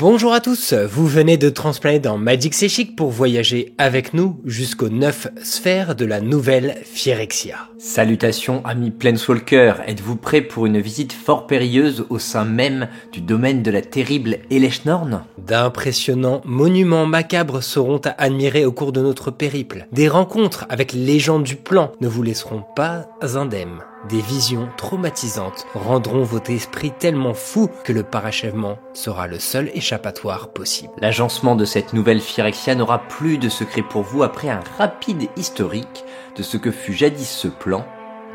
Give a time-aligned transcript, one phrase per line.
[0.00, 4.40] Bonjour à tous, vous venez de transplaner dans Magic C'est Chic pour voyager avec nous
[4.44, 7.56] jusqu'aux 9 sphères de la nouvelle Phyrexia.
[7.78, 13.64] Salutations amis Planeswalker, êtes-vous prêts pour une visite fort périlleuse au sein même du domaine
[13.64, 15.24] de la terrible Eleshnorn?
[15.36, 19.88] D'impressionnants monuments macabres seront à admirer au cours de notre périple.
[19.90, 23.82] Des rencontres avec les gens du plan ne vous laisseront pas indemnes.
[24.08, 30.50] Des visions traumatisantes rendront votre esprit tellement fou que le parachèvement sera le seul échappatoire
[30.50, 30.92] possible.
[31.00, 36.04] L'agencement de cette nouvelle Phyrexia n'aura plus de secret pour vous après un rapide historique
[36.36, 37.84] de ce que fut jadis ce plan,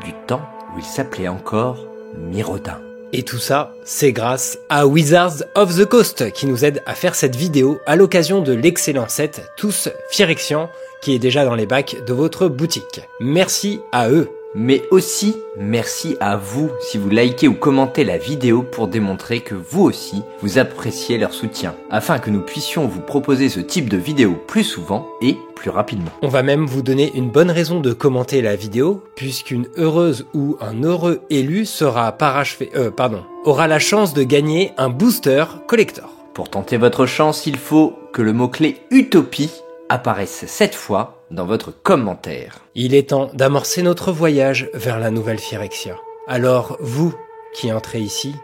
[0.04, 0.42] du temps
[0.74, 1.78] où il s'appelait encore
[2.14, 2.78] Mirodin.
[3.12, 7.14] Et tout ça, c'est grâce à Wizards of the Coast qui nous aide à faire
[7.14, 10.68] cette vidéo à l'occasion de l'excellent set Tous Phyrexians
[11.00, 13.00] qui est déjà dans les bacs de votre boutique.
[13.20, 14.28] Merci à eux.
[14.56, 19.56] Mais aussi, merci à vous si vous likez ou commentez la vidéo pour démontrer que
[19.56, 23.96] vous aussi, vous appréciez leur soutien, afin que nous puissions vous proposer ce type de
[23.96, 26.12] vidéo plus souvent et plus rapidement.
[26.22, 30.56] On va même vous donner une bonne raison de commenter la vidéo, puisqu'une heureuse ou
[30.60, 36.10] un heureux élu sera parachevé, euh, pardon, aura la chance de gagner un booster collector.
[36.32, 39.50] Pour tenter votre chance, il faut que le mot-clé Utopie
[39.88, 42.60] apparaisse cette fois dans votre commentaire.
[42.74, 45.96] Il est temps d'amorcer notre voyage vers la nouvelle Phyrexia.
[46.26, 47.14] Alors, vous
[47.54, 48.34] qui entrez ici,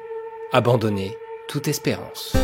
[0.52, 1.16] abandonnez
[1.48, 2.36] toute espérance.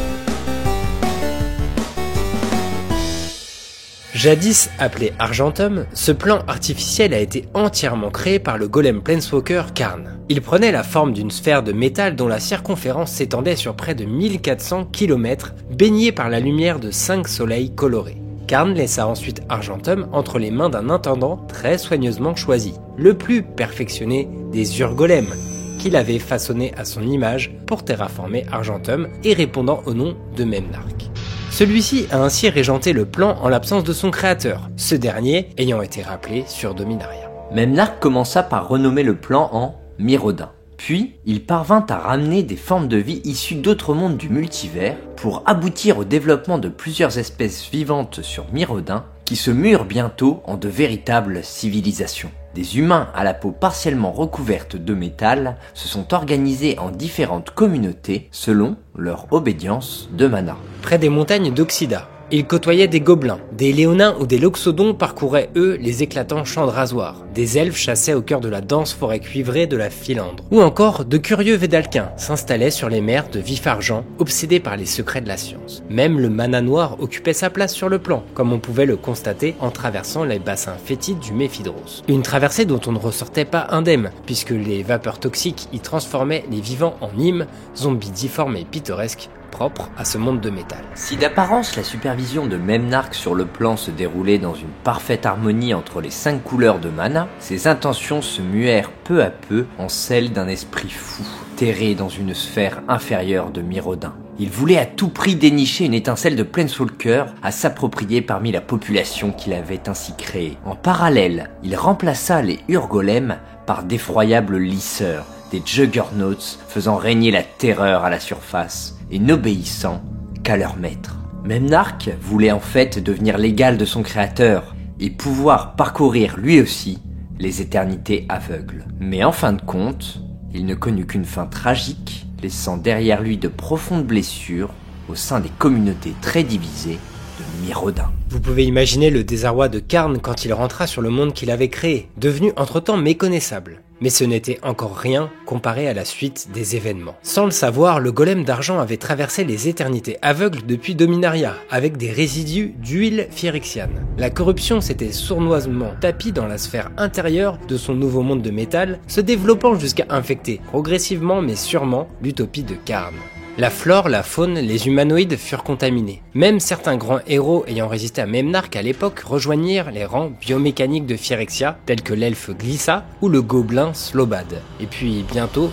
[4.16, 10.18] Jadis appelé Argentum, ce plan artificiel a été entièrement créé par le golem Planeswalker Karn.
[10.30, 14.06] Il prenait la forme d'une sphère de métal dont la circonférence s'étendait sur près de
[14.06, 18.16] 1400 km, baignée par la lumière de 5 soleils colorés.
[18.46, 24.28] Karn laissa ensuite Argentum entre les mains d'un intendant très soigneusement choisi, le plus perfectionné
[24.52, 25.34] des Urgolems,
[25.78, 31.10] qu'il avait façonné à son image pour terraformer Argentum et répondant au nom de Memnarch.
[31.50, 36.02] Celui-ci a ainsi régenté le plan en l'absence de son créateur, ce dernier ayant été
[36.02, 37.30] rappelé sur Dominaria.
[37.52, 40.50] Memnarch commença par renommer le plan en Mirodin.
[40.76, 45.42] Puis, il parvint à ramener des formes de vie issues d'autres mondes du multivers pour
[45.46, 50.68] aboutir au développement de plusieurs espèces vivantes sur Mirodin qui se murent bientôt en de
[50.68, 52.30] véritables civilisations.
[52.54, 58.28] Des humains à la peau partiellement recouverte de métal se sont organisés en différentes communautés
[58.30, 60.56] selon leur obédience de mana.
[60.80, 65.78] Près des montagnes d'Oxida, ils côtoyaient des gobelins, des léonins ou des loxodons parcouraient eux
[65.80, 69.66] les éclatants champs de rasoir, des elfes chassaient au cœur de la dense forêt cuivrée
[69.66, 74.58] de la Philandre, ou encore de curieux védalquins s'installaient sur les mers de vif-argent, obsédés
[74.58, 75.82] par les secrets de la science.
[75.88, 79.54] Même le mana noir occupait sa place sur le plan, comme on pouvait le constater
[79.60, 82.02] en traversant les bassins fétides du Méphidros.
[82.08, 86.60] Une traversée dont on ne ressortait pas indemne, puisque les vapeurs toxiques y transformaient les
[86.60, 90.82] vivants en mimes, zombies difformes et pittoresques, propre à ce monde de métal.
[90.94, 95.74] Si d'apparence la supervision de Memnarch sur le plan se déroulait dans une parfaite harmonie
[95.74, 100.32] entre les cinq couleurs de mana, ses intentions se muèrent peu à peu en celles
[100.32, 101.24] d'un esprit fou,
[101.56, 104.14] terré dans une sphère inférieure de Mirodin.
[104.38, 109.32] Il voulait à tout prix dénicher une étincelle de Planeswalker à s'approprier parmi la population
[109.32, 110.58] qu'il avait ainsi créée.
[110.66, 118.04] En parallèle, il remplaça les Urgolems par d'effroyables lisseurs, des juggernauts faisant régner la terreur
[118.04, 120.02] à la surface et n'obéissant
[120.42, 121.16] qu'à leur maître.
[121.44, 126.98] Memnarch voulait en fait devenir l'égal de son créateur et pouvoir parcourir lui aussi
[127.38, 128.84] les éternités aveugles.
[128.98, 130.20] Mais en fin de compte,
[130.52, 134.70] il ne connut qu'une fin tragique, laissant derrière lui de profondes blessures
[135.08, 136.98] au sein des communautés très divisées
[137.38, 138.10] de Mirodin.
[138.30, 141.68] Vous pouvez imaginer le désarroi de Karn quand il rentra sur le monde qu'il avait
[141.68, 143.82] créé, devenu entre-temps méconnaissable.
[144.00, 147.16] Mais ce n'était encore rien comparé à la suite des événements.
[147.22, 152.10] Sans le savoir, le golem d'argent avait traversé les éternités aveugles depuis Dominaria, avec des
[152.10, 154.06] résidus d'huile phyrexiane.
[154.18, 158.98] La corruption s'était sournoisement tapie dans la sphère intérieure de son nouveau monde de métal,
[159.06, 163.14] se développant jusqu'à infecter progressivement mais sûrement l'utopie de Karn.
[163.58, 166.20] La flore, la faune, les humanoïdes furent contaminés.
[166.34, 171.16] Même certains grands héros ayant résisté à Memnarch à l'époque rejoignirent les rangs biomécaniques de
[171.16, 174.60] Phyrexia, tels que l'elfe Glissa ou le gobelin Slobad.
[174.78, 175.70] Et puis bientôt,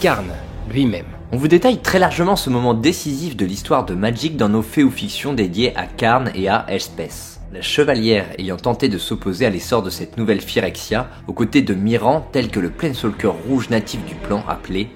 [0.00, 0.24] Karn
[0.72, 1.04] lui-même.
[1.30, 4.84] On vous détaille très largement ce moment décisif de l'histoire de Magic dans nos faits
[4.84, 7.40] ou fictions dédiés à Karn et à Elspeth.
[7.52, 11.74] La chevalière ayant tenté de s'opposer à l'essor de cette nouvelle Phyrexia, aux côtés de
[11.74, 14.88] Miran tel que le Planeswalker rouge natif du plan appelé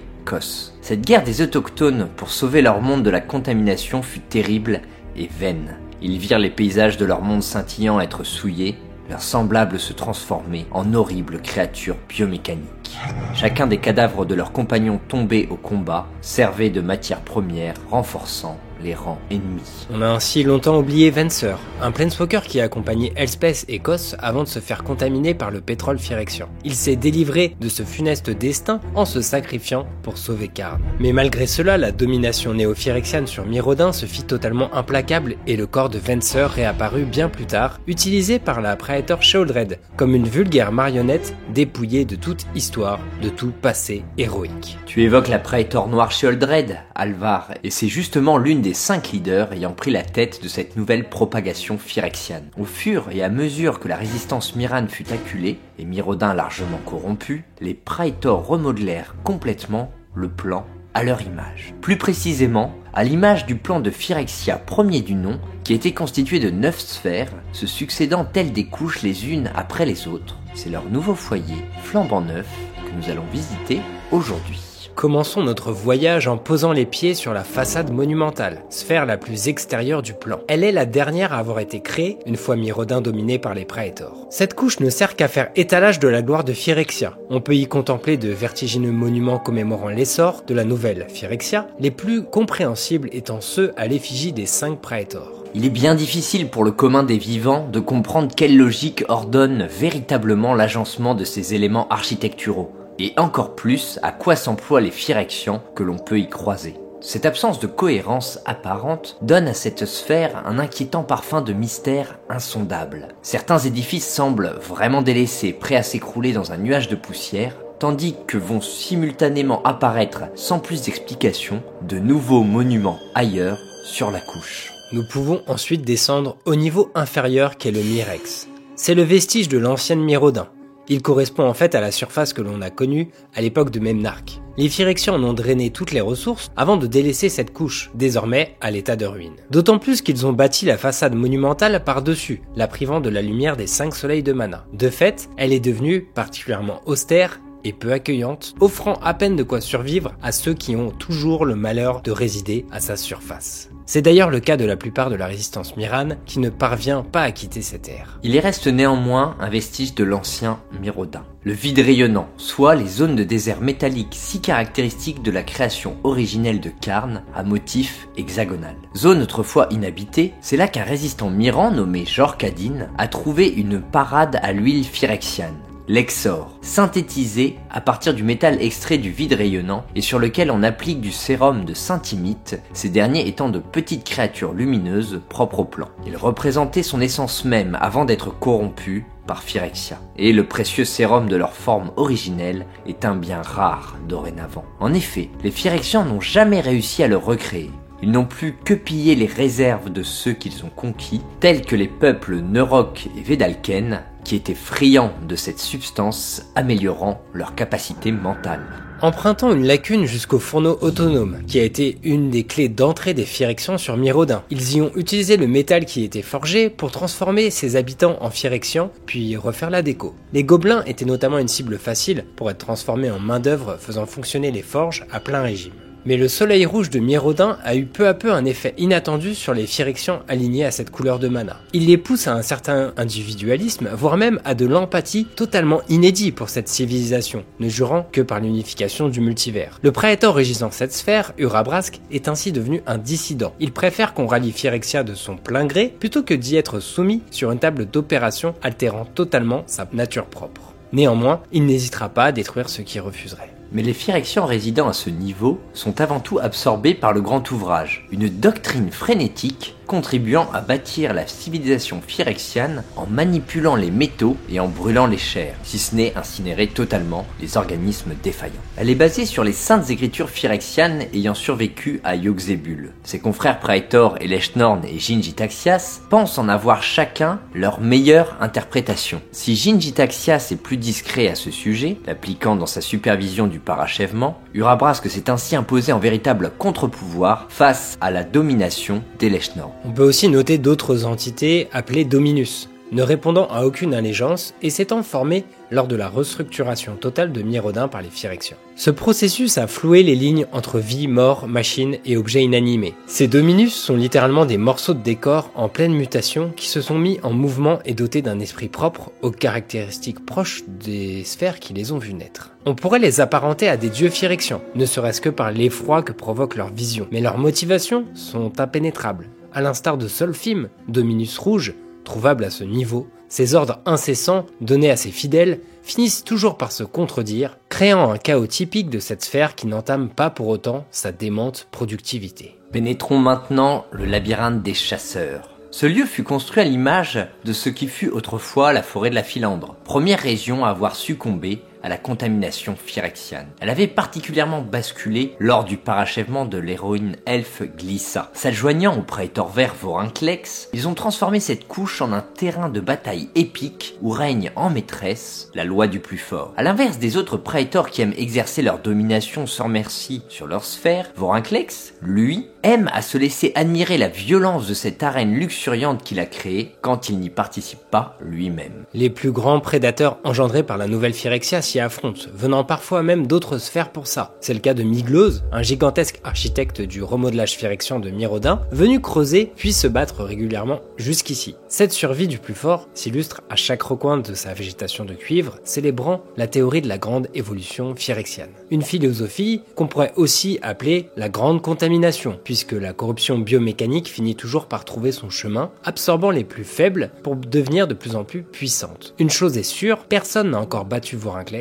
[0.81, 4.81] Cette guerre des autochtones pour sauver leur monde de la contamination fut terrible
[5.15, 5.77] et vaine.
[6.01, 8.77] Ils virent les paysages de leur monde scintillant être souillés,
[9.09, 12.97] leurs semblables se transformer en horribles créatures biomécaniques.
[13.33, 18.95] Chacun des cadavres de leurs compagnons tombés au combat servait de matière première renforçant les
[18.95, 19.87] rangs ennemis.
[19.93, 24.43] On a ainsi longtemps oublié Venser, un planeswalker qui a accompagné Elspeth et Kos avant
[24.43, 26.49] de se faire contaminer par le pétrole phyrexian.
[26.63, 30.81] Il s'est délivré de ce funeste destin en se sacrifiant pour sauver Karn.
[30.99, 35.89] Mais malgré cela, la domination néo-phyrexiane sur Mirrodin se fit totalement implacable et le corps
[35.89, 41.35] de Venser réapparut bien plus tard, utilisé par la Praetor Sheoldred comme une vulgaire marionnette
[41.53, 44.77] dépouillée de toute histoire, de tout passé héroïque.
[44.85, 49.73] Tu évoques la Praetor Noire Sheoldred, Alvar, et c'est justement l'une des cinq leaders ayant
[49.73, 52.49] pris la tête de cette nouvelle propagation phyrexiane.
[52.59, 57.43] Au fur et à mesure que la résistance Miran fut acculée, et Mirrodin largement corrompu,
[57.59, 61.73] les Praetors remodelèrent complètement le plan à leur image.
[61.81, 66.49] Plus précisément, à l'image du plan de Phyrexia premier du nom, qui était constitué de
[66.49, 70.37] neuf sphères, se succédant telles des couches les unes après les autres.
[70.53, 72.47] C'est leur nouveau foyer, flambant neuf,
[72.85, 73.79] que nous allons visiter
[74.11, 74.70] aujourd'hui.
[75.01, 80.03] Commençons notre voyage en posant les pieds sur la façade monumentale, sphère la plus extérieure
[80.03, 80.41] du plan.
[80.47, 84.27] Elle est la dernière à avoir été créée une fois Mirodin dominé par les Praetors.
[84.29, 87.17] Cette couche ne sert qu'à faire étalage de la gloire de Phyrexia.
[87.31, 92.21] On peut y contempler de vertigineux monuments commémorant l'essor de la nouvelle Phyrexia, les plus
[92.21, 95.31] compréhensibles étant ceux à l'effigie des cinq Praetors.
[95.55, 100.53] Il est bien difficile pour le commun des vivants de comprendre quelle logique ordonne véritablement
[100.53, 102.71] l'agencement de ces éléments architecturaux
[103.01, 106.75] et encore plus à quoi s'emploient les phyrexians que l'on peut y croiser.
[107.03, 113.07] Cette absence de cohérence apparente donne à cette sphère un inquiétant parfum de mystère insondable.
[113.23, 118.37] Certains édifices semblent vraiment délaissés, prêts à s'écrouler dans un nuage de poussière, tandis que
[118.37, 124.71] vont simultanément apparaître, sans plus d'explication, de nouveaux monuments ailleurs sur la couche.
[124.93, 128.47] Nous pouvons ensuite descendre au niveau inférieur qu'est le Mirex.
[128.75, 130.49] C'est le vestige de l'ancienne Mirodin,
[130.91, 134.41] il correspond en fait à la surface que l'on a connue à l'époque de Memnarch.
[134.57, 138.71] Les Phyrexians en ont drainé toutes les ressources avant de délaisser cette couche, désormais à
[138.71, 139.37] l'état de ruine.
[139.49, 143.67] D'autant plus qu'ils ont bâti la façade monumentale par-dessus, la privant de la lumière des
[143.67, 144.65] cinq soleils de mana.
[144.73, 149.61] De fait, elle est devenue particulièrement austère et peu accueillante, offrant à peine de quoi
[149.61, 153.70] survivre à ceux qui ont toujours le malheur de résider à sa surface.
[153.93, 157.23] C'est d'ailleurs le cas de la plupart de la résistance Miran qui ne parvient pas
[157.23, 158.19] à quitter cette ère.
[158.23, 161.25] Il y reste néanmoins un vestige de l'ancien Mirodin.
[161.43, 166.61] Le vide rayonnant, soit les zones de désert métallique si caractéristiques de la création originelle
[166.61, 168.77] de Karn à motif hexagonal.
[168.95, 174.53] Zone autrefois inhabitée, c'est là qu'un résistant Miran nommé Jorkadin a trouvé une parade à
[174.53, 175.57] l'huile phyrexiane
[175.91, 181.01] l'exor, synthétisé à partir du métal extrait du vide rayonnant et sur lequel on applique
[181.01, 185.89] du sérum de Saint-Imite, ces derniers étant de petites créatures lumineuses propres au plan.
[186.07, 189.99] Il représentait son essence même avant d'être corrompu par Phyrexia.
[190.15, 194.63] Et le précieux sérum de leur forme originelle est un bien rare dorénavant.
[194.79, 197.69] En effet, les Phyrexians n'ont jamais réussi à le recréer.
[198.03, 201.87] Ils n'ont plus que pillé les réserves de ceux qu'ils ont conquis, tels que les
[201.87, 208.61] peuples Neurok et Vedalken, qui étaient friands de cette substance améliorant leur capacité mentale.
[209.01, 213.79] Empruntant une lacune jusqu'au fourneau autonome, qui a été une des clés d'entrée des Phyrexians
[213.79, 214.43] sur Mirodin.
[214.51, 218.91] Ils y ont utilisé le métal qui était forgé pour transformer ses habitants en Phyrexians,
[219.07, 220.15] puis refaire la déco.
[220.33, 224.61] Les gobelins étaient notamment une cible facile pour être transformés en main-d'œuvre faisant fonctionner les
[224.61, 225.73] forges à plein régime.
[226.05, 229.53] Mais le soleil rouge de Mirodin a eu peu à peu un effet inattendu sur
[229.53, 231.59] les Phyrexians alignés à cette couleur de mana.
[231.73, 236.49] Il les pousse à un certain individualisme, voire même à de l'empathie totalement inédit pour
[236.49, 239.79] cette civilisation, ne jurant que par l'unification du multivers.
[239.83, 243.53] Le Praetor régissant cette sphère, Urabrask, est ainsi devenu un dissident.
[243.59, 247.51] Il préfère qu'on rallie Phyrexia de son plein gré plutôt que d'y être soumis sur
[247.51, 250.73] une table d'opération altérant totalement sa nature propre.
[250.93, 253.50] Néanmoins, il n'hésitera pas à détruire ceux qui refuseraient.
[253.73, 258.05] Mais les Phyrexians résidant à ce niveau sont avant tout absorbés par le grand ouvrage,
[258.11, 264.69] une doctrine frénétique contribuant à bâtir la civilisation phyrexiane en manipulant les métaux et en
[264.69, 268.53] brûlant les chairs, si ce n'est incinérer totalement les organismes défaillants.
[268.77, 272.93] Elle est basée sur les saintes écritures phyrexianes ayant survécu à Yogzebul.
[273.03, 279.21] Ses confrères Praetor et Leshnorn et Gingitaxias pensent en avoir chacun leur meilleure interprétation.
[279.33, 285.09] Si Gingitaxias est plus discret à ce sujet, l'appliquant dans sa supervision du parachèvement, Urabrask
[285.09, 289.80] s'est ainsi imposé en véritable contre-pouvoir face à la domination des Leshnorn.
[289.83, 292.69] On peut aussi noter d'autres entités appelées Dominus.
[292.91, 297.87] ne répondant à aucune allégeance et s'étant formé lors de la restructuration totale de Mirodin
[297.87, 298.57] par les Phyrexians.
[298.75, 302.93] Ce processus a floué les lignes entre vie, mort, machine et objets inanimés.
[303.07, 307.19] Ces dominus sont littéralement des morceaux de décor en pleine mutation qui se sont mis
[307.23, 311.97] en mouvement et dotés d'un esprit propre aux caractéristiques proches des sphères qui les ont
[311.97, 312.51] vus naître.
[312.65, 316.55] On pourrait les apparenter à des dieux Phyrexians, ne serait-ce que par l'effroi que provoque
[316.55, 319.29] leur vision, mais leurs motivations sont impénétrables.
[319.53, 321.73] À l'instar de Solfim, Dominus Rouge,
[322.05, 326.83] trouvable à ce niveau, ces ordres incessants donnés à ses fidèles finissent toujours par se
[326.83, 331.67] contredire, créant un chaos typique de cette sphère qui n'entame pas pour autant sa démente
[331.71, 332.57] productivité.
[332.71, 335.49] Pénétrons maintenant le labyrinthe des chasseurs.
[335.71, 339.23] Ce lieu fut construit à l'image de ce qui fut autrefois la forêt de la
[339.23, 343.47] Philandre, première région à avoir succombé à la contamination phyrexiane.
[343.59, 348.29] Elle avait particulièrement basculé lors du parachèvement de l'héroïne elfe Glissa.
[348.33, 353.29] S'adjoignant au prétor vert Vorinclex, ils ont transformé cette couche en un terrain de bataille
[353.35, 356.53] épique où règne en maîtresse la loi du plus fort.
[356.57, 361.11] À l'inverse des autres prétors qui aiment exercer leur domination sans merci sur leur sphère,
[361.15, 366.25] Vorinclex, lui, aime à se laisser admirer la violence de cette arène luxuriante qu'il a
[366.25, 368.85] créée quand il n'y participe pas lui-même.
[368.93, 373.57] Les plus grands prédateurs engendrés par la nouvelle Phyrexia s'y affrontent, venant parfois même d'autres
[373.57, 374.35] sphères pour ça.
[374.41, 379.53] C'est le cas de Miglose, un gigantesque architecte du remodelage phyrexian de Mirodin, venu creuser
[379.55, 381.55] puis se battre régulièrement jusqu'ici.
[381.69, 386.23] Cette survie du plus fort s'illustre à chaque recoin de sa végétation de cuivre, célébrant
[386.35, 388.49] la théorie de la grande évolution phyrexiane.
[388.69, 394.65] Une philosophie qu'on pourrait aussi appeler la grande contamination, puisque la corruption biomécanique finit toujours
[394.65, 399.13] par trouver son chemin, absorbant les plus faibles pour devenir de plus en plus puissante.
[399.19, 401.60] Une chose est sûre, personne n'a encore battu Vorinclex,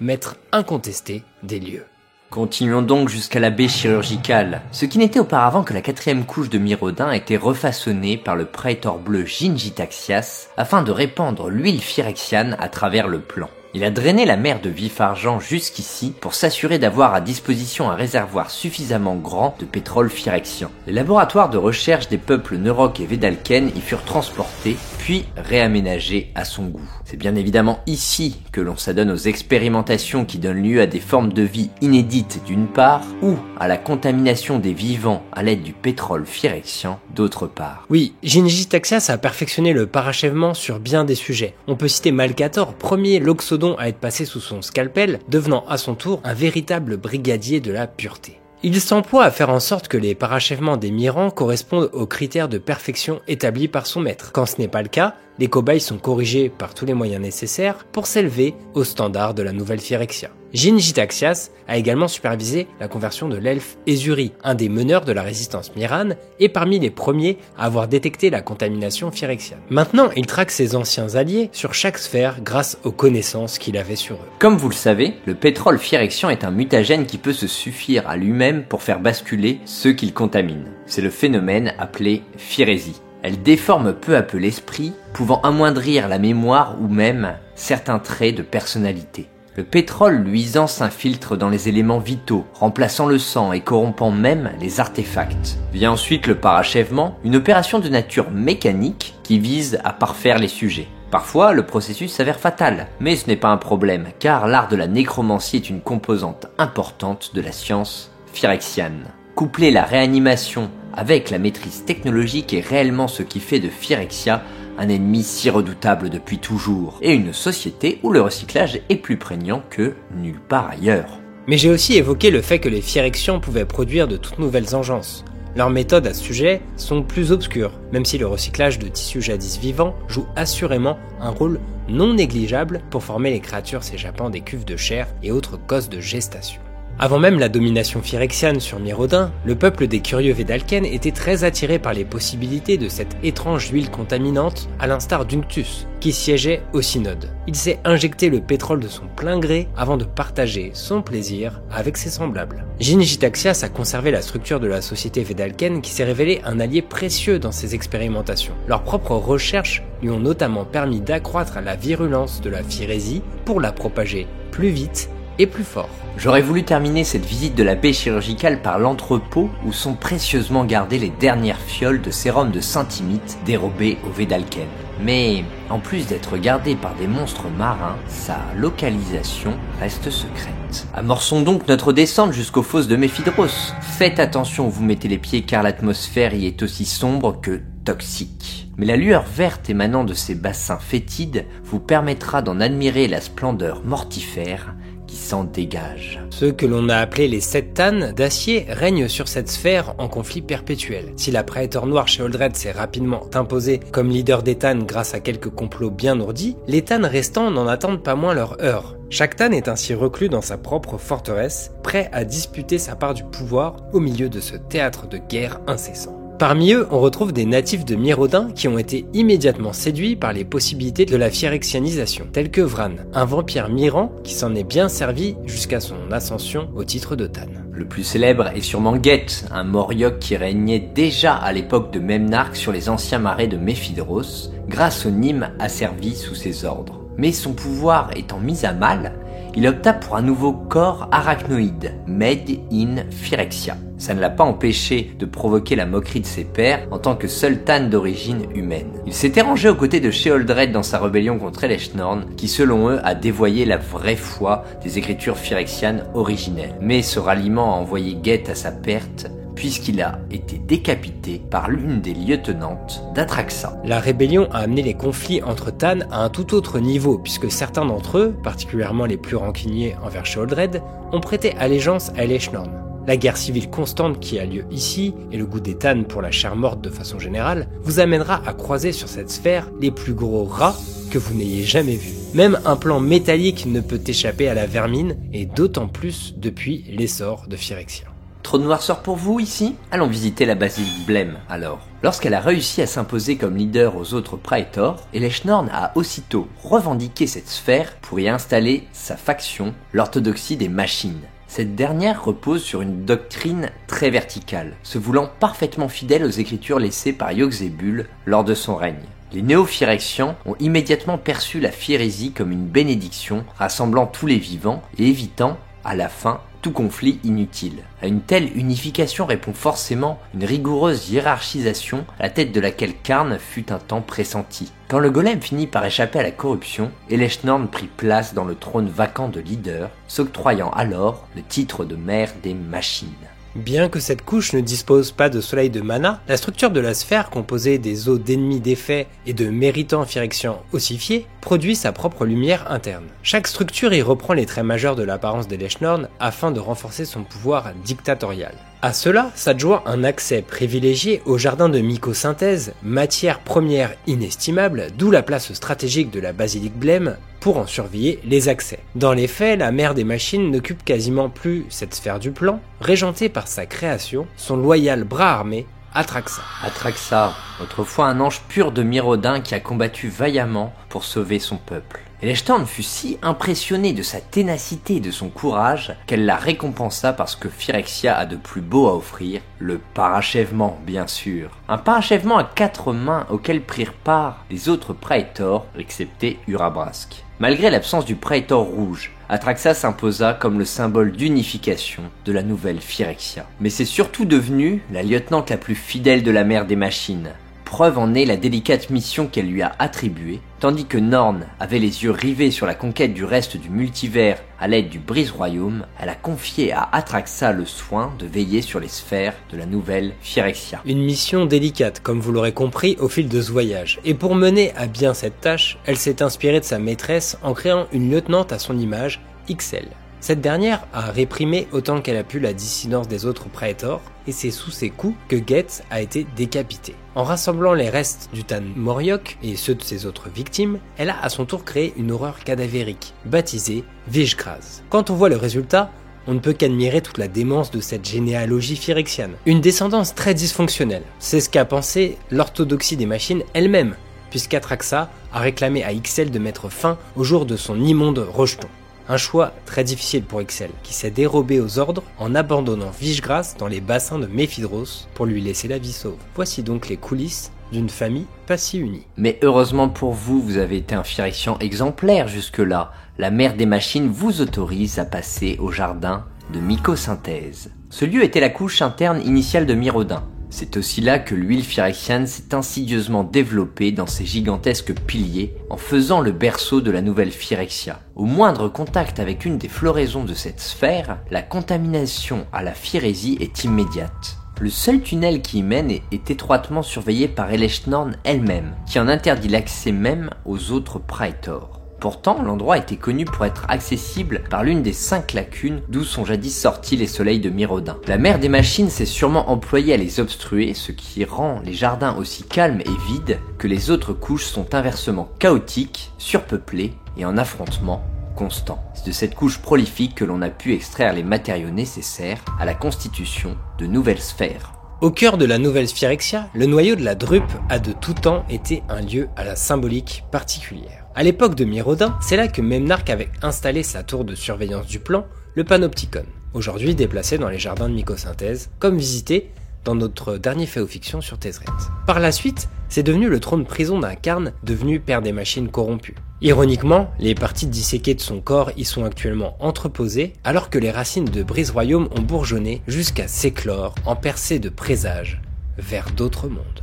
[0.00, 1.84] maître incontesté des lieux.
[2.30, 4.62] Continuons donc jusqu'à la baie chirurgicale.
[4.72, 8.46] Ce qui n'était auparavant que la quatrième couche de Mirodin a été refaçonné par le
[8.46, 13.50] prétor bleu Gingitaxias afin de répandre l'huile phyrexiane à travers le plan.
[13.74, 18.50] Il a drainé la mer de vif-argent jusqu'ici pour s'assurer d'avoir à disposition un réservoir
[18.50, 20.70] suffisamment grand de pétrole phyrexian.
[20.86, 26.44] Les laboratoires de recherche des peuples Neurok et Vedalken y furent transportés, puis réaménagés à
[26.44, 26.88] son goût.
[27.04, 31.32] C'est bien évidemment ici que l'on s'adonne aux expérimentations qui donnent lieu à des formes
[31.32, 36.24] de vie inédites d'une part, ou à la contamination des vivants à l'aide du pétrole
[36.24, 37.84] phyrexian d'autre part.
[37.90, 41.56] Oui, Jinji Taxias a perfectionné le parachèvement sur bien des sujets.
[41.66, 45.96] On peut citer Malcator, premier loxodon à être passé sous son scalpel, devenant à son
[45.96, 48.38] tour un véritable brigadier de la pureté.
[48.64, 52.58] Il s'emploie à faire en sorte que les parachèvements des mirants correspondent aux critères de
[52.58, 54.30] perfection établis par son maître.
[54.32, 57.84] Quand ce n'est pas le cas, les cobayes sont corrigés par tous les moyens nécessaires
[57.90, 60.30] pour s'élever au standard de la nouvelle Phyrexia.
[60.52, 65.22] Jinji Taxias a également supervisé la conversion de l'elfe Ezuri, un des meneurs de la
[65.22, 69.60] résistance Miran, et parmi les premiers à avoir détecté la contamination phyrexiane.
[69.70, 74.16] Maintenant, il traque ses anciens alliés sur chaque sphère grâce aux connaissances qu'il avait sur
[74.16, 74.28] eux.
[74.38, 78.18] Comme vous le savez, le pétrole phyrexian est un mutagène qui peut se suffire à
[78.18, 80.66] lui-même pour faire basculer ceux qu'il contamine.
[80.84, 83.00] C'est le phénomène appelé phyrésie.
[83.22, 88.42] Elle déforme peu à peu l'esprit, pouvant amoindrir la mémoire ou même certains traits de
[88.42, 89.28] personnalité.
[89.54, 94.80] Le pétrole luisant s'infiltre dans les éléments vitaux, remplaçant le sang et corrompant même les
[94.80, 95.58] artefacts.
[95.74, 100.88] Vient ensuite le parachèvement, une opération de nature mécanique qui vise à parfaire les sujets.
[101.10, 104.86] Parfois, le processus s'avère fatal, mais ce n'est pas un problème, car l'art de la
[104.86, 109.04] nécromancie est une composante importante de la science phyrexiane.
[109.34, 114.42] Coupler la réanimation avec la maîtrise technologique est réellement ce qui fait de Phyrexia
[114.78, 119.62] un ennemi si redoutable depuis toujours, et une société où le recyclage est plus prégnant
[119.70, 121.18] que nulle part ailleurs.
[121.46, 125.24] Mais j'ai aussi évoqué le fait que les Phyrexians pouvaient produire de toutes nouvelles engences.
[125.54, 129.58] Leurs méthodes à ce sujet sont plus obscures, même si le recyclage de tissus jadis
[129.58, 134.76] vivants joue assurément un rôle non négligeable pour former les créatures s'échappant des cuves de
[134.76, 136.60] chair et autres causes de gestation.
[136.98, 141.78] Avant même la domination phyrexiane sur Mirodin, le peuple des curieux Vedalken était très attiré
[141.78, 147.30] par les possibilités de cette étrange huile contaminante, à l'instar d'Unctus, qui siégeait au synode.
[147.48, 151.96] Il s'est injecté le pétrole de son plein gré avant de partager son plaisir avec
[151.96, 152.64] ses semblables.
[152.78, 157.38] Gingitaxias a conservé la structure de la société Vedalken qui s'est révélé un allié précieux
[157.38, 158.54] dans ses expérimentations.
[158.68, 163.72] Leurs propres recherches lui ont notamment permis d'accroître la virulence de la phyrésie pour la
[163.72, 165.08] propager plus vite
[165.38, 165.88] et plus fort.
[166.18, 170.98] J'aurais voulu terminer cette visite de la baie chirurgicale par l'entrepôt où sont précieusement gardées
[170.98, 174.68] les dernières fioles de sérum de Saint-Imite dérobées au Vedalken.
[175.02, 180.86] Mais en plus d'être gardé par des monstres marins, sa localisation reste secrète.
[180.94, 183.72] Amorçons donc notre descente jusqu'aux fosses de Méphidros.
[183.80, 188.68] Faites attention où vous mettez les pieds car l'atmosphère y est aussi sombre que toxique.
[188.76, 193.82] Mais la lueur verte émanant de ces bassins fétides vous permettra d'en admirer la splendeur
[193.84, 194.74] mortifère
[195.16, 196.20] s'en dégage.
[196.30, 200.42] Ceux que l'on a appelés les sept tannes d'acier règnent sur cette sphère en conflit
[200.42, 201.12] perpétuel.
[201.16, 205.20] Si la Praetor noire chez Oldred s'est rapidement imposée comme leader des tannes grâce à
[205.20, 208.96] quelques complots bien ourdis, les tannes restants n'en attendent pas moins leur heure.
[209.10, 213.24] Chaque Tan est ainsi reclus dans sa propre forteresse, prêt à disputer sa part du
[213.24, 216.21] pouvoir au milieu de ce théâtre de guerre incessant.
[216.42, 220.44] Parmi eux, on retrouve des natifs de Mirodin qui ont été immédiatement séduits par les
[220.44, 225.36] possibilités de la phyrexianisation, tels que Vran, un vampire mirant qui s'en est bien servi
[225.46, 227.46] jusqu'à son ascension au titre de Tan.
[227.72, 232.56] Le plus célèbre est sûrement Get, un Morioc qui régnait déjà à l'époque de Memnarch
[232.56, 237.02] sur les anciens marais de Méphidros, grâce aux Nîmes asservis sous ses ordres.
[237.16, 239.12] Mais son pouvoir étant mis à mal,
[239.54, 243.76] il opta pour un nouveau corps arachnoïde, made in Phyrexia.
[243.98, 247.28] Ça ne l'a pas empêché de provoquer la moquerie de ses pairs en tant que
[247.28, 248.90] sultan d'origine humaine.
[249.06, 253.00] Il s'était rangé aux côtés de Sheoldred dans sa rébellion contre Eleshnorn, qui selon eux
[253.04, 256.74] a dévoyé la vraie foi des écritures phyrexianes originelles.
[256.80, 259.30] Mais ce ralliement a envoyé Get à sa perte
[259.62, 263.80] puisqu'il a été décapité par l'une des lieutenantes d'Atraxa.
[263.84, 267.84] La rébellion a amené les conflits entre Tan à un tout autre niveau, puisque certains
[267.84, 272.72] d'entre eux, particulièrement les plus rancuniers envers Sheoldred, ont prêté allégeance à Eleshnorn.
[273.06, 276.32] La guerre civile constante qui a lieu ici, et le goût des Tan pour la
[276.32, 280.42] chair morte de façon générale, vous amènera à croiser sur cette sphère les plus gros
[280.42, 280.74] rats
[281.12, 282.16] que vous n'ayez jamais vus.
[282.34, 287.44] Même un plan métallique ne peut échapper à la vermine, et d'autant plus depuis l'essor
[287.46, 288.11] de Phyrexia.
[288.42, 289.76] Trop de noirceur pour vous ici?
[289.90, 291.80] Allons visiter la basilique Blême alors.
[292.02, 297.48] Lorsqu'elle a réussi à s'imposer comme leader aux autres praetors, Eleshnorn a aussitôt revendiqué cette
[297.48, 301.20] sphère pour y installer sa faction, l'orthodoxie des machines.
[301.46, 307.12] Cette dernière repose sur une doctrine très verticale, se voulant parfaitement fidèle aux écritures laissées
[307.12, 309.04] par Yogzebul lors de son règne.
[309.32, 315.08] Les néo-phyrexians ont immédiatement perçu la phyrésie comme une bénédiction rassemblant tous les vivants et
[315.08, 317.82] évitant, à la fin, tout conflit inutile.
[318.00, 323.36] À une telle unification répond forcément une rigoureuse hiérarchisation à la tête de laquelle Karn
[323.38, 324.72] fut un temps pressenti.
[324.88, 328.88] Quand le golem finit par échapper à la corruption, Eleshnorn prit place dans le trône
[328.88, 333.08] vacant de leader, s'octroyant alors le titre de maire des machines.
[333.54, 336.94] Bien que cette couche ne dispose pas de soleil de mana, la structure de la
[336.94, 342.70] sphère composée des eaux d'ennemis défaits et de méritants Phyrexians ossifiés produit sa propre lumière
[342.70, 343.08] interne.
[343.22, 347.74] Chaque structure y reprend les traits majeurs de l'apparence d'Eleshnorn afin de renforcer son pouvoir
[347.84, 348.54] dictatorial.
[348.84, 355.22] À cela s'adjoint un accès privilégié au jardin de mycosynthèse, matière première inestimable, d'où la
[355.22, 358.80] place stratégique de la basilique blême pour en surveiller les accès.
[358.96, 363.28] Dans les faits, la mère des machines n'occupe quasiment plus cette sphère du plan, régentée
[363.28, 365.64] par sa création, son loyal bras armé,
[365.94, 366.42] Atraxa.
[366.64, 372.00] Atraxa, autrefois un ange pur de Mirodin qui a combattu vaillamment pour sauver son peuple.
[372.22, 377.34] Eleshtorn fut si impressionné de sa ténacité et de son courage qu'elle la récompensa parce
[377.34, 381.50] que Phyrexia a de plus beau à offrir, le parachèvement bien sûr.
[381.68, 387.24] Un parachèvement à quatre mains auquel prirent part les autres praetors, excepté Urabrask.
[387.40, 393.46] Malgré l'absence du praetor rouge, Atraxa s'imposa comme le symbole d'unification de la nouvelle Phyrexia.
[393.58, 397.30] Mais c'est surtout devenu la lieutenante la plus fidèle de la mère des machines,
[397.72, 402.04] Preuve en est la délicate mission qu'elle lui a attribuée, tandis que Norn avait les
[402.04, 406.14] yeux rivés sur la conquête du reste du multivers à l'aide du brise-royaume, elle a
[406.14, 410.82] confié à Atraxa le soin de veiller sur les sphères de la nouvelle Phyrexia.
[410.84, 414.00] Une mission délicate, comme vous l'aurez compris au fil de ce voyage.
[414.04, 417.86] Et pour mener à bien cette tâche, elle s'est inspirée de sa maîtresse en créant
[417.90, 419.88] une lieutenante à son image, XL.
[420.22, 424.52] Cette dernière a réprimé autant qu'elle a pu la dissidence des autres praetors, et c'est
[424.52, 426.94] sous ses coups que Getz a été décapité.
[427.16, 431.20] En rassemblant les restes du Tan Moriok et ceux de ses autres victimes, elle a
[431.20, 434.82] à son tour créé une horreur cadavérique, baptisée Vishgraz.
[434.90, 435.90] Quand on voit le résultat,
[436.28, 439.34] on ne peut qu'admirer toute la démence de cette généalogie phyrexiane.
[439.44, 441.02] Une descendance très dysfonctionnelle.
[441.18, 443.96] C'est ce qu'a pensé l'orthodoxie des machines elle-même,
[444.30, 448.68] puisqu'Atraxa a réclamé à XL de mettre fin au jour de son immonde rejeton.
[449.08, 453.66] Un choix très difficile pour Excel, qui s'est dérobé aux ordres en abandonnant Vichegras dans
[453.66, 456.18] les bassins de Méphidros pour lui laisser la vie sauve.
[456.34, 459.06] Voici donc les coulisses d'une famille pas si unie.
[459.16, 462.92] Mais heureusement pour vous, vous avez été un Phyrexian exemplaire jusque-là.
[463.18, 467.72] La mère des machines vous autorise à passer au jardin de mycosynthèse.
[467.90, 470.22] Ce lieu était la couche interne initiale de Mirodin.
[470.54, 476.20] C'est aussi là que l'huile phyrexiane s'est insidieusement développée dans ses gigantesques piliers en faisant
[476.20, 478.00] le berceau de la nouvelle Phyrexia.
[478.16, 483.38] Au moindre contact avec une des floraisons de cette sphère, la contamination à la phyrésie
[483.40, 484.36] est immédiate.
[484.60, 489.48] le seul tunnel qui y mène est étroitement surveillé par Eleshnorn elle-même, qui en interdit
[489.48, 491.81] l'accès même aux autres Praetors.
[492.02, 496.60] Pourtant, l'endroit était connu pour être accessible par l'une des cinq lacunes d'où sont jadis
[496.60, 497.96] sortis les soleils de Mirodin.
[498.08, 502.16] La mère des machines s'est sûrement employée à les obstruer, ce qui rend les jardins
[502.16, 508.02] aussi calmes et vides que les autres couches sont inversement chaotiques, surpeuplées et en affrontement
[508.34, 508.82] constant.
[508.94, 512.74] C'est de cette couche prolifique que l'on a pu extraire les matériaux nécessaires à la
[512.74, 514.72] constitution de nouvelles sphères.
[515.02, 518.46] Au cœur de la nouvelle Sphyxia, le noyau de la drupe a de tout temps
[518.48, 521.06] été un lieu à la symbolique particulière.
[521.16, 525.00] À l'époque de Mirodin, c'est là que Memnarch avait installé sa tour de surveillance du
[525.00, 526.22] plan, le Panopticon,
[526.54, 529.50] aujourd'hui déplacé dans les jardins de mycosynthèse, comme visité
[529.84, 531.66] dans notre dernier fait fiction sur Tézret.
[532.06, 536.14] Par la suite, c'est devenu le trône prison d'un Carne devenu père des machines corrompues.
[536.44, 541.24] Ironiquement, les parties disséquées de son corps y sont actuellement entreposées, alors que les racines
[541.24, 545.40] de Brise Royaume ont bourgeonné jusqu'à s'éclore en percée de présages
[545.78, 546.82] vers d'autres mondes.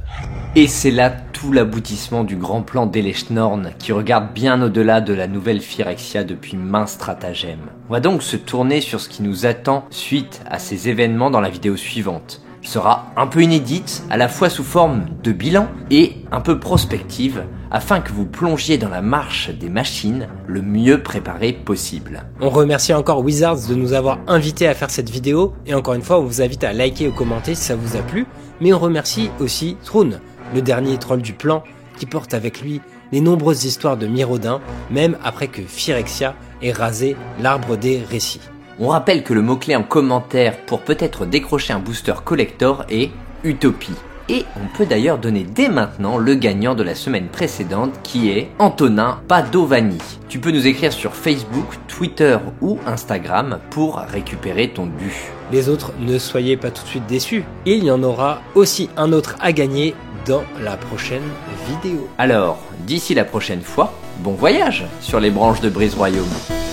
[0.56, 5.28] Et c'est là tout l'aboutissement du grand plan d'Eleshnorn qui regarde bien au-delà de la
[5.28, 7.60] nouvelle Phyrexia depuis main stratagème.
[7.90, 11.42] On va donc se tourner sur ce qui nous attend suite à ces événements dans
[11.42, 12.42] la vidéo suivante.
[12.62, 17.44] Sera un peu inédite, à la fois sous forme de bilan et un peu prospective,
[17.72, 22.24] afin que vous plongiez dans la marche des machines le mieux préparé possible.
[22.42, 26.02] On remercie encore Wizards de nous avoir invités à faire cette vidéo, et encore une
[26.02, 28.26] fois on vous invite à liker ou commenter si ça vous a plu,
[28.62, 30.20] mais on remercie aussi Thrun,
[30.54, 31.64] le dernier troll du plan,
[31.98, 37.16] qui porte avec lui les nombreuses histoires de Mirodin, même après que Phyrexia ait rasé
[37.42, 38.42] l'arbre des récits.
[38.80, 43.12] On rappelle que le mot-clé en commentaire pour peut-être décrocher un booster collector est
[43.44, 43.96] Utopie.
[44.30, 48.50] Et on peut d'ailleurs donner dès maintenant le gagnant de la semaine précédente qui est
[48.60, 49.98] Antonin Padovani.
[50.28, 55.16] Tu peux nous écrire sur Facebook, Twitter ou Instagram pour récupérer ton but.
[55.52, 57.44] Les autres, ne soyez pas tout de suite déçus.
[57.66, 59.96] Il y en aura aussi un autre à gagner
[60.28, 61.24] dans la prochaine
[61.68, 62.08] vidéo.
[62.20, 66.69] Alors, d'ici la prochaine fois, bon voyage sur les branches de Brise Royaume.